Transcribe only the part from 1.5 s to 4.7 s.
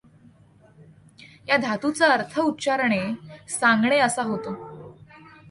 धातूचा अर्थ उच्चारणे, सांगणे असा होतो.